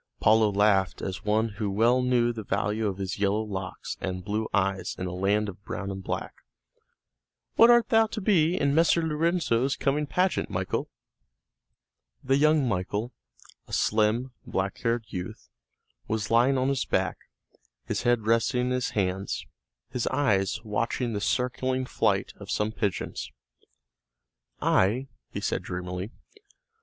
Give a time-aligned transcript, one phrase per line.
[0.19, 4.47] Paolo laughed as one who well knew the value of his yellow locks and blue
[4.51, 6.33] eyes in a land of brown and black.
[7.53, 10.89] "What art thou to be in Messer Lorenzo's coming pageant, Michael?"
[12.23, 13.13] The young Michael,
[13.67, 15.49] a slim, black haired youth,
[16.07, 17.19] was lying on his back,
[17.85, 19.45] his head resting in his hands,
[19.91, 23.29] his eyes watching the circling flight of some pigeons.
[24.59, 26.09] "I?" he said dreamily.